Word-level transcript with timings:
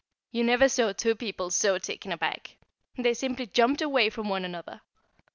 You 0.31 0.43
never 0.43 0.67
saw 0.67 0.93
two 0.93 1.13
people 1.13 1.51
so 1.51 1.77
taken 1.77 2.11
aback. 2.11 2.55
They 2.97 3.13
simply 3.13 3.45
jumped 3.45 3.83
away 3.83 4.09
from 4.09 4.29
one 4.29 4.43
another. 4.43 4.81
Mr. 4.83 5.21